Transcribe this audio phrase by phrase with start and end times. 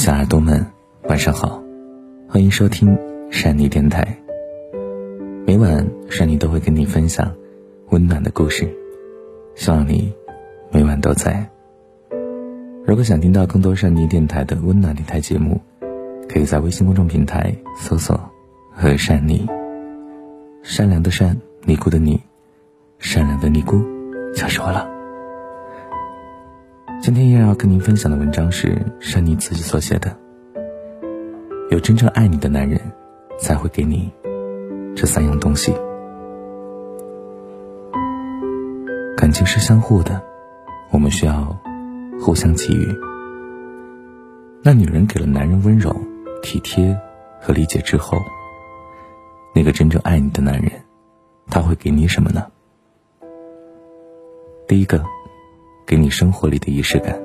[0.00, 0.64] 小耳朵们，
[1.10, 1.62] 晚上好，
[2.26, 2.96] 欢迎收听
[3.30, 4.16] 山妮电台。
[5.46, 7.30] 每晚山妮都会跟你分享
[7.90, 8.66] 温暖的故事，
[9.54, 10.10] 希望你
[10.72, 11.46] 每晚都在。
[12.86, 15.60] 如果想听到更多山妮电台的温暖电台节目，
[16.30, 18.18] 可以在微信公众平台搜索
[18.72, 19.46] “和善妮”，
[20.64, 21.36] 善良的善，
[21.66, 22.18] 尼姑的尼，
[23.00, 23.76] 善良的尼姑
[24.34, 24.99] 就是我了。
[27.02, 30.14] 今天依然要跟您分享的文章是山妮自己所写的。
[31.70, 32.78] 有真正爱你的男人，
[33.38, 34.12] 才会给你
[34.94, 35.72] 这三样东西。
[39.16, 40.22] 感情是相互的，
[40.90, 41.56] 我们需要
[42.20, 42.94] 互相给予。
[44.62, 45.90] 那女人给了男人温柔、
[46.42, 46.94] 体贴
[47.40, 48.18] 和理解之后，
[49.54, 50.70] 那个真正爱你的男人，
[51.46, 52.46] 他会给你什么呢？
[54.68, 55.02] 第一个。
[55.90, 57.20] 给你生活里的仪式感。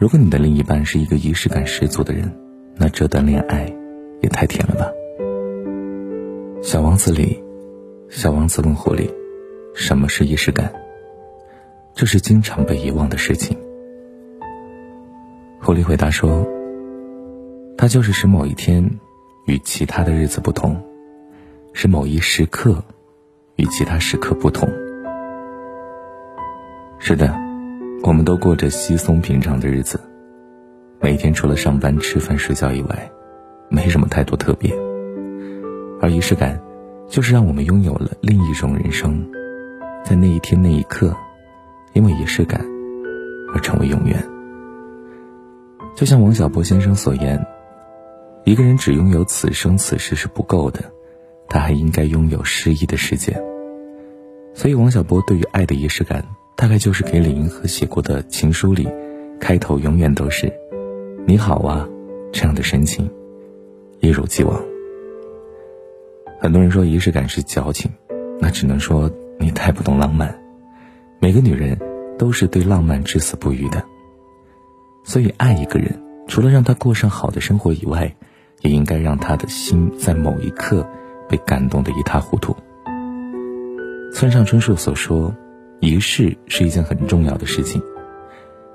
[0.00, 2.28] 如果你的另一半是一个仪式感十足的人，
[2.74, 3.72] 那这段恋爱
[4.20, 4.90] 也太甜了吧。
[6.60, 7.40] 小王子里，
[8.08, 9.08] 小王子问狐狸
[9.76, 10.72] ：“什么是仪式感？”
[11.94, 13.56] 这是经常被遗忘的事情。
[15.60, 16.44] 狐狸回答说
[17.78, 18.84] ：“它就是使某一天
[19.46, 20.82] 与其他的日子不同，
[21.72, 22.82] 使某一时刻
[23.54, 24.68] 与其他时刻不同。”
[27.12, 27.30] 是的，
[28.04, 30.00] 我们都过着稀松平常的日子，
[30.98, 33.12] 每天除了上班、吃饭、睡觉以外，
[33.68, 34.74] 没什么太多特别。
[36.00, 36.58] 而仪式感，
[37.10, 39.30] 就是让我们拥有了另一种人生，
[40.02, 41.14] 在那一天那一刻，
[41.92, 42.64] 因为仪式感
[43.54, 44.16] 而成为永远。
[45.94, 47.44] 就像王小波先生所言，
[48.44, 50.82] 一个人只拥有此生此世是不够的，
[51.46, 53.38] 他还应该拥有诗意的世界。
[54.54, 56.24] 所以，王小波对于爱的仪式感。
[56.62, 58.88] 大概就是给李银河写过的情书里，
[59.40, 60.48] 开头永远都是
[61.26, 61.88] “你好啊”
[62.32, 63.10] 这样的深情，
[63.98, 64.62] 一如既往。
[66.40, 67.90] 很多人说仪式感是矫情，
[68.38, 70.32] 那只能说你太不懂浪漫。
[71.18, 71.76] 每个女人
[72.16, 73.82] 都是对浪漫至死不渝的，
[75.02, 78.14] 所以爱一个人，除了让他过上好的生活以外，
[78.60, 80.88] 也应该让他的心在某一刻
[81.28, 82.54] 被感动的一塌糊涂。
[84.14, 85.34] 村上春树所说。
[85.82, 87.82] 仪式是一件很重要的事情。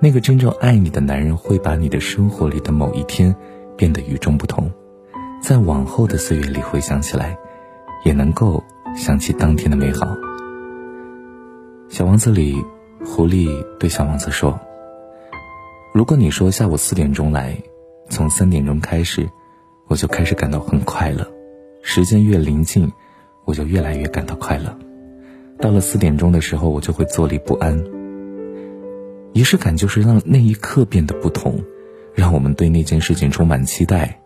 [0.00, 3.34] 那个真正爱你的男人会把你的生活里的某一天
[3.76, 4.72] 变得与众不同，
[5.42, 7.36] 在往后的岁月里回想起来，
[8.06, 8.64] 也能够
[8.96, 10.06] 想起当天的美好。
[11.90, 12.56] 小王子里，
[13.04, 14.58] 狐狸对小王子说
[15.92, 17.54] ：“如果你说下午四点钟来，
[18.08, 19.28] 从三点钟开始，
[19.88, 21.30] 我就开始感到很快乐。
[21.82, 22.90] 时间越临近，
[23.44, 24.74] 我就越来越感到快乐。”
[25.60, 27.82] 到了四点钟的时候，我就会坐立不安。
[29.32, 31.58] 仪式感就是让那一刻变得不同，
[32.14, 34.20] 让我们对那件事情充满期待。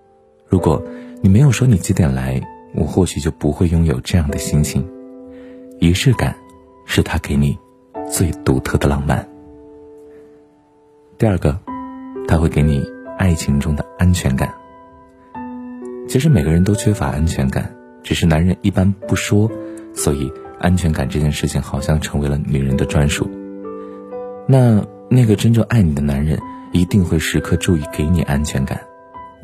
[0.49, 0.83] 如果
[1.23, 2.41] 你没有说你几点来，
[2.75, 4.87] 我或许就不会拥有这样的心情。
[5.79, 6.37] 仪式感，
[6.85, 7.57] 是他给你
[8.11, 9.27] 最独特的浪漫。
[11.17, 11.59] 第二个，
[12.27, 12.85] 他会给你
[13.17, 14.53] 爱情中的安全感。
[16.09, 19.51] 其实每个人都缺乏安全感，只是男人一般不说，
[19.95, 20.31] 所以。
[20.61, 23.31] 安全感这件事情好像成为了女人的专属。
[24.47, 26.39] 那那个真正爱你的男人
[26.73, 28.81] 一定会时刻注意给你安全感。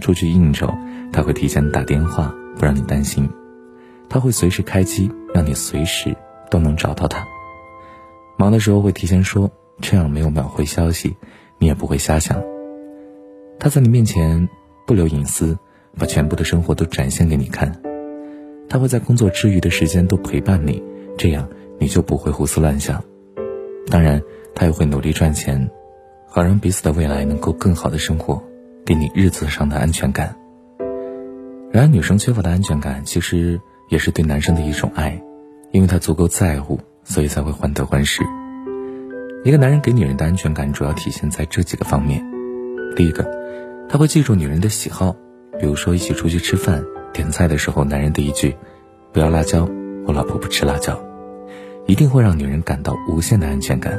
[0.00, 0.75] 出去应酬，
[1.12, 3.26] 他会提前打电话，不让你担心；
[4.08, 6.16] 他会随时开机，让你随时
[6.50, 7.25] 都能找到他。
[8.36, 9.50] 忙的时候会提前说，
[9.81, 11.16] 这样没有秒回消息，
[11.58, 12.42] 你也不会瞎想。
[13.60, 14.48] 他在你面前
[14.84, 15.56] 不留隐私，
[15.96, 17.81] 把全部的生活都展现给你看。
[18.69, 20.82] 他会在工作之余的时间都陪伴你。
[21.16, 21.48] 这样
[21.78, 23.02] 你就不会胡思乱想，
[23.91, 24.20] 当然，
[24.54, 25.70] 他也会努力赚钱，
[26.28, 28.42] 好让彼此的未来能够更好的生活，
[28.84, 30.36] 给你日子上的安全感。
[31.70, 35.20] 然而，女生缺乏的安全感，其实也是对男生的一种爱，
[35.72, 38.22] 因为他足够在乎，所以才会患得患失。
[39.44, 42.25] 一个男人给女人的安全感，主要体现在这几个方面：
[42.96, 43.28] 第一个，
[43.88, 45.14] 他会记住女人的喜好，
[45.61, 46.82] 比如说一起出去吃饭，
[47.12, 48.56] 点菜的时候，男人的一句
[49.12, 49.69] “不要辣椒”。
[50.06, 50.98] 我老婆不吃辣椒，
[51.86, 53.98] 一定会让女人感到无限的安全感。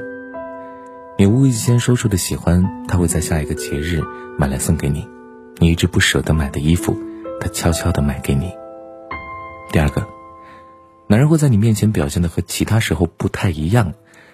[1.17, 4.01] 你无意间说出的喜欢，他会在下一个节日
[4.37, 5.01] 买来送给你；
[5.57, 6.95] 你一直不舍得买的衣服，
[7.39, 8.51] 他悄悄的买给你。
[9.71, 10.05] 第二个，
[11.07, 13.93] 男人会在你面前表现的和其他时候不太一样，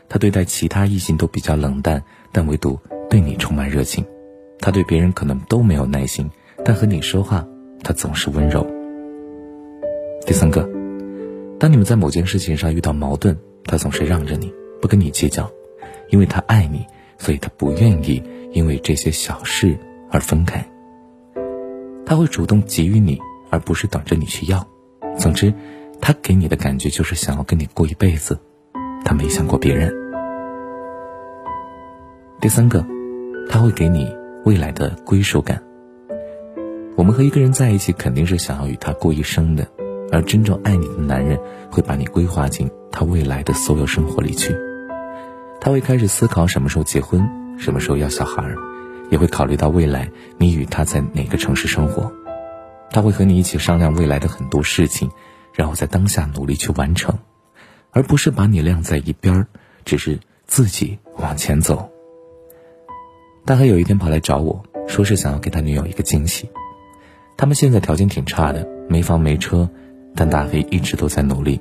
[0.10, 2.04] 他对待其他异性都比较冷淡，
[2.34, 2.80] 但唯独
[3.10, 4.06] 对你充满热情。
[4.60, 6.30] 他对别人可能都没有耐心，
[6.66, 7.46] 但和你说话，
[7.82, 8.68] 他总是温柔。
[10.26, 10.81] 第三个。
[11.62, 15.48] 当你们在某件事情上遇到矛盾，他总是让着你，不跟你计较，
[16.10, 16.88] 因为他爱你，
[17.20, 19.78] 所以他不愿意因为这些小事
[20.10, 20.68] 而分开。
[22.04, 23.20] 他会主动给予你，
[23.52, 24.68] 而不是等着你去要。
[25.20, 25.54] 总之，
[26.02, 28.40] 他给你的感觉就是想要跟你过一辈子，
[29.06, 29.94] 他没想过别人。
[32.40, 32.84] 第三个，
[33.52, 34.12] 他会给你
[34.46, 35.62] 未来的归属感。
[36.96, 39.68] 我们和一个人在一起，肯定是想要与他过一生的，
[40.12, 44.56] 而真正爱你的男人会把你规划进他未来的所有生活里去。
[45.60, 47.28] 他会开始思考什么时候结婚，
[47.58, 48.44] 什么时候要小孩，
[49.10, 52.12] 也会考虑到未来你与他在哪个城市生活。
[52.90, 55.10] 他会和你一起商量未来的很多事情，
[55.54, 57.18] 然后在当下努力去完成，
[57.92, 59.48] 而不是把你晾在一边儿，
[59.86, 61.90] 只是自己往前走。
[63.46, 66.50] 大黑有一天跑来找我说是想要给他女友一个惊喜。
[67.38, 69.70] 他们现在条件挺差的，没房没车，
[70.16, 71.60] 但大黑一直都在努力。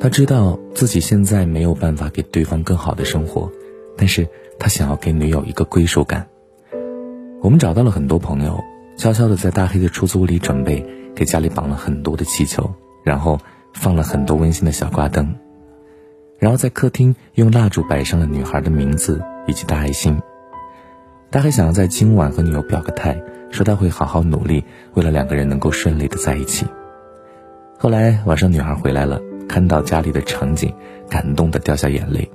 [0.00, 3.50] 他知道自己现在没有办法给对方更好的生活，
[3.96, 4.28] 但是
[4.58, 6.26] 他想要给女友一个归属感。
[7.40, 8.62] 我们找到了很多朋友，
[8.96, 10.84] 悄悄的在大黑的出租屋里准备，
[11.14, 12.70] 给家里绑了很多的气球，
[13.02, 13.38] 然后
[13.72, 15.34] 放了很多温馨的小挂灯，
[16.38, 20.20] 然后在客厅用蜡烛摆上了女孩的名字以及大爱心。
[21.30, 23.20] 他还想要在今晚和女友表个态，
[23.50, 24.64] 说他会好好努力，
[24.94, 26.66] 为了两个人能够顺利的在一起。
[27.78, 30.74] 后来晚上女孩回来了，看到家里的场景，
[31.10, 32.30] 感动的掉下眼泪。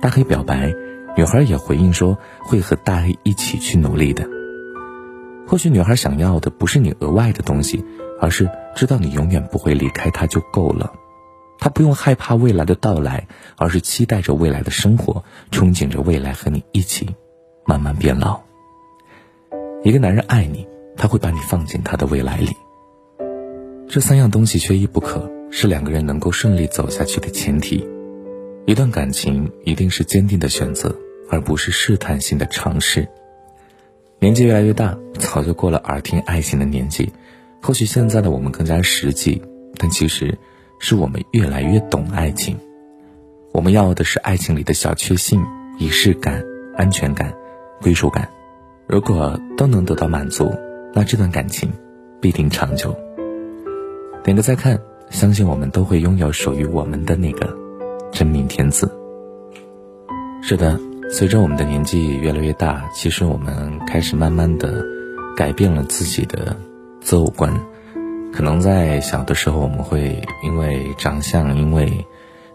[0.00, 0.72] 大黑表白，
[1.16, 4.26] 女孩也回应说会和大黑一起去努力的。
[5.46, 7.84] 或许女孩想要的不是你额外的东西，
[8.20, 10.92] 而是知道你永远不会离开她就够了。
[11.58, 17.14] 她不用害怕未来的到来，而是期待着未来的生活，憧憬着未来和你一起。
[17.64, 18.40] 慢慢变老。
[19.82, 20.66] 一个男人爱你，
[20.96, 22.50] 他会把你放进他的未来里。
[23.88, 27.86] 这三样东西缺一不可，是两个人能够顺利走下去的前提。
[28.66, 30.94] 一段感情一定是坚定的选择，
[31.30, 33.06] 而不是试探性的尝试。
[34.18, 37.12] 年纪越来越大，早就过了耳听爱情的年纪。
[37.62, 39.40] 或许现在的我们更加实际，
[39.76, 40.36] 但其实
[40.80, 42.58] 是我们越来越懂爱情。
[43.52, 45.42] 我们要的是爱情里的小确幸、
[45.78, 46.44] 仪式感、
[46.76, 47.32] 安全感。
[47.80, 48.26] 归属感，
[48.86, 50.50] 如果都能得到满足，
[50.94, 51.70] 那这段感情
[52.20, 52.96] 必定长久。
[54.26, 54.76] 点个再看，
[55.08, 57.56] 相信我们都会拥有属于我们的那个
[58.10, 58.90] 真命天子。
[60.42, 60.76] 是的，
[61.12, 64.84] 随着我们的年纪越来越大，其实我们开始慢慢的
[65.36, 66.56] 改变了自己的
[67.00, 67.56] 择偶观。
[68.32, 72.04] 可能在小的时候，我们会因为长相，因为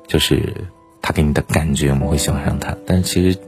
[0.08, 0.54] 就是
[1.02, 3.40] 他给你的感觉，我们会喜欢上他，但是其实。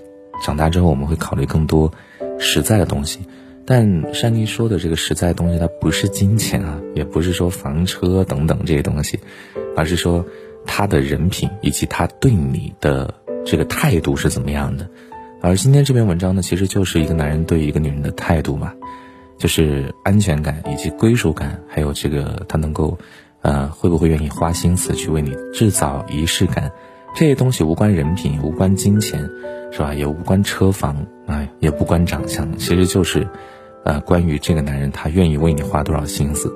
[0.44, 1.92] 长大之后，我们会考虑更多
[2.40, 3.20] 实在的东西，
[3.66, 9.20] 但珊妮说的这个实在东西，它不是金钱啊，也不是说房车等等这些东西，
[9.76, 10.26] 而是说
[10.66, 13.14] 他的人品以及他对你的
[13.46, 14.90] 这个态度是怎么样的。
[15.42, 18.74] 而今天这篇文章呢，其实就是一个男人对一个女人的态度嘛，
[19.38, 22.98] 就是安全感以及归属感，还有这个他能够，
[23.42, 26.72] 呃，会不会愿意花心思去为你制造仪式感。
[27.16, 29.30] 这些东西无关人品，无关金钱，
[29.72, 29.94] 是吧？
[29.94, 33.28] 也无关车房，啊，也不关长相，其实就是，
[33.84, 36.54] 呃，关于这个男人他愿意为你花多少心思。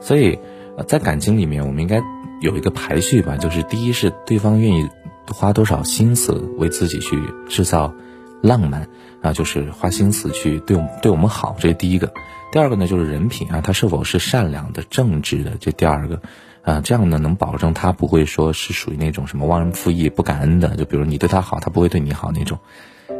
[0.00, 0.38] 所以，
[0.86, 2.00] 在感情里面，我们应该
[2.40, 4.88] 有一个排序吧，就是第一是对方愿意
[5.28, 7.92] 花多少心思为自己去制造
[8.42, 8.88] 浪漫，
[9.20, 12.12] 啊，就是花心思去对我们对我们好，这是第一个。
[12.52, 16.20] 第二个呢，就是人品啊，他是否是善良的、正直的，这第二个。
[16.62, 22.58] 啊，这样呢能保证他不会说是属于那种什么忘恩负义、不感恩的，就比如你对他好，他不会对你好那种。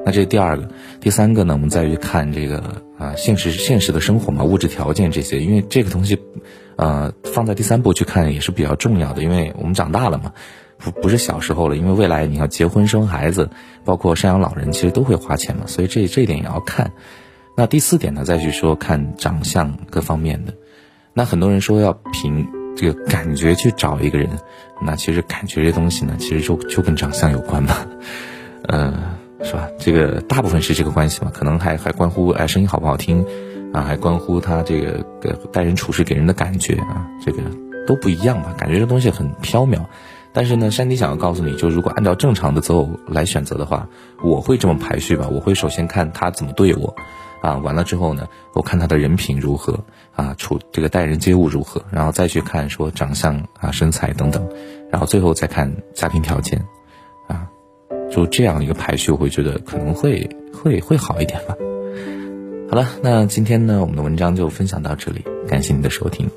[0.04, 0.69] 那这是第二个，
[1.00, 6.19] 第三个呢，我们再去看这个啊，现实现实的生活嘛，物质条件这些，因为这个东西，
[6.76, 10.33] 呃，放在第三步去看也是比较重要的，因为我们长大了嘛，
[10.78, 13.50] 不不是小时候了，因为未来你要结婚生孩子，
[13.85, 16.90] 包括赡养老人，其实都会花钱嘛，所以这这一点也要看。
[17.57, 20.54] 那第四点呢，再去说看长相各方面的，
[21.12, 22.49] 那很多人说要凭。
[22.76, 24.30] 这个感觉去找一个人，
[24.80, 27.76] 那其实感觉这东西呢，其实就就跟长相有关嘛，
[28.69, 28.95] 嗯，
[29.42, 29.68] 是吧？
[29.78, 33.25] 这个大部分是这个关系嘛，可能还还关乎哎声音好不好听，
[33.73, 35.04] 啊，还关乎他这个
[35.52, 37.42] 待人处事给人的感觉啊，这个
[37.87, 38.54] 都不一样吧？
[38.59, 39.80] 感觉这东西很飘渺，
[40.32, 43.88] 但是呢，山迪想要告诉你就，如果按照正常的择偶来选择的话，
[44.23, 46.94] 我会这么排序吧，我会首先看他怎么对我。
[47.40, 49.82] 啊，完了之后呢，我看他的人品如何
[50.14, 54.47] 啊，处这个待人接物如何，然后再去看说长相啊、身材等等，
[54.90, 56.62] 然后最后再看家庭条件，
[58.10, 61.54] 就这样一个排序，我会觉得可能会会会好一点吧。
[62.68, 66.28] 好了，那今天呢，我们的文章就分享到这里，感谢你的收听。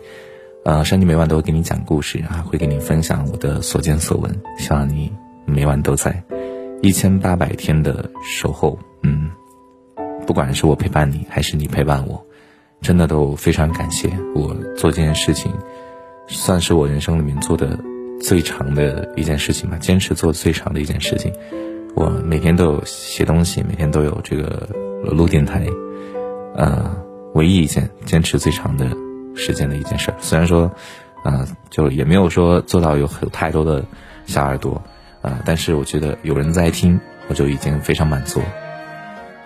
[0.66, 5.12] 呃，山迪每晚都会给你讲故事啊，会给你分享我的所见所闻，希望你
[5.46, 6.24] 每晚都在
[6.82, 9.30] 一千八百天的守候，嗯。
[10.26, 12.26] 不管是我陪伴你，还是你陪伴我，
[12.80, 15.52] 真的都非常感谢我做这件事情，
[16.28, 17.78] 算是我人生里面做的
[18.22, 21.34] 最长的一件事情吧，坚持做最长的一件事情。
[21.96, 24.68] 我每天都有写东西，每天都有这个
[25.04, 25.66] 录电台，
[26.56, 26.96] 呃，
[27.34, 28.88] 唯一一件坚持最长的
[29.36, 30.18] 时间的一件事儿。
[30.20, 30.72] 虽然说，
[31.24, 33.86] 呃，就也没有说做到有很太多的
[34.26, 34.82] 小耳朵，
[35.22, 38.42] 啊，但是我觉得有人在听，我就已经非常满足。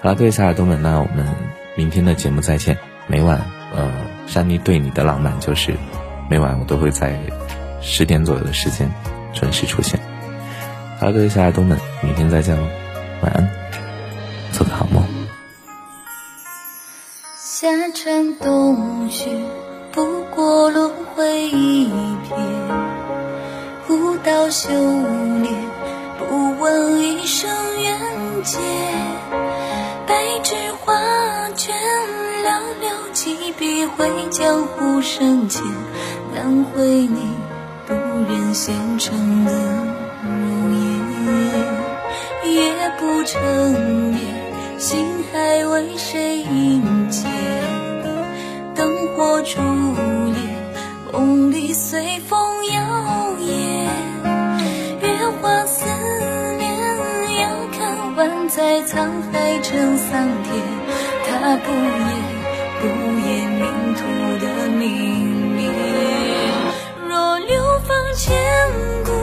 [0.02, 1.28] 好了，各位小耳朵们，那我们
[1.76, 2.78] 明天的节目再见。
[3.08, 3.42] 每晚，
[3.76, 3.92] 呃，
[4.26, 5.74] 山妮对你的浪漫就是
[6.30, 7.20] 每晚我都会在
[7.82, 8.92] 十点左右的时间
[9.34, 10.00] 准时出现。
[11.00, 12.64] 好了，各位小耳朵们，明天再见喽，
[13.22, 13.50] 晚安，
[14.52, 15.04] 做个好梦。
[17.38, 19.30] 夏蝉冬雪，
[19.92, 21.88] 不过轮回一
[22.30, 22.36] 瞥；
[23.88, 25.54] 古道修炼，
[26.20, 27.50] 不问一生
[27.82, 28.00] 缘
[28.44, 28.60] 劫。
[30.06, 30.94] 白纸画
[31.56, 31.76] 卷，
[32.44, 35.64] 寥寥几笔绘江湖深浅，
[36.36, 37.22] 难绘你
[38.18, 39.52] 不忍纤尘的
[40.24, 42.52] 容颜。
[42.52, 43.40] 夜不成
[44.12, 44.20] 眠，
[44.80, 47.28] 心还为谁萦结？
[48.74, 49.60] 灯火烛
[50.34, 50.34] 烈，
[51.14, 52.82] 梦里随风摇
[53.40, 53.86] 曳。
[55.02, 55.08] 月
[55.40, 55.86] 华思
[56.58, 56.74] 念，
[57.40, 60.56] 遥看万载沧海成桑田。
[61.30, 62.10] 他不言，
[62.82, 62.84] 不
[63.28, 63.62] 言命
[63.94, 64.00] 途
[64.44, 64.86] 的明
[65.56, 65.70] 灭。
[67.18, 68.32] 若流芳千
[69.04, 69.17] 古，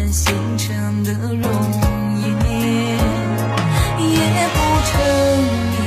[0.00, 1.42] 不忍纤尘的容
[2.22, 2.26] 颜。
[4.00, 4.16] 夜
[4.54, 4.90] 不成
[5.70, 5.78] 眠，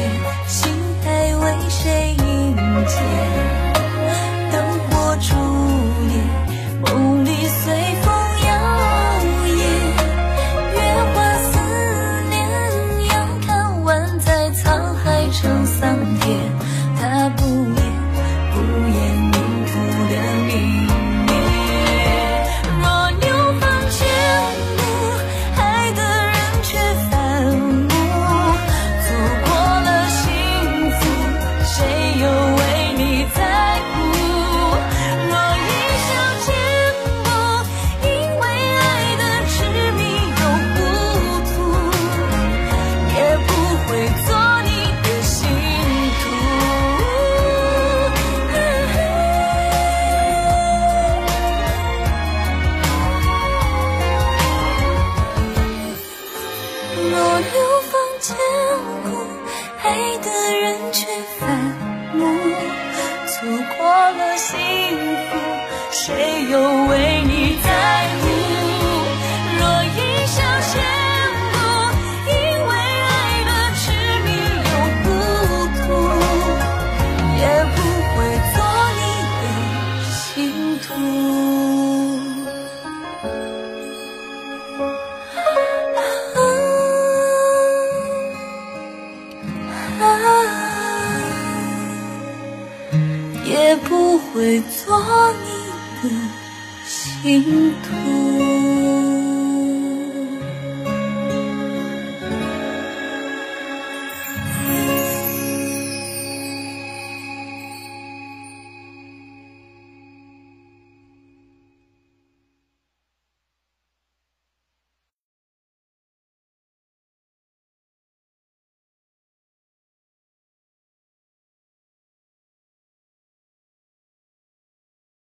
[0.47, 0.61] 心
[1.03, 1.05] 还
[1.35, 2.55] 为谁萦
[2.85, 2.93] 结？
[4.51, 4.55] 灯
[4.87, 5.33] 火烛
[6.09, 6.13] 烈，
[6.83, 7.63] 梦里随
[8.03, 8.05] 风
[8.45, 8.47] 摇
[9.47, 9.51] 曳。
[10.73, 10.77] 月
[11.15, 11.51] 华思
[12.29, 12.33] 念，
[13.09, 13.11] 遥
[13.47, 13.47] 看
[13.83, 14.61] 万载沧
[15.03, 15.81] 海成桑
[16.19, 16.23] 田。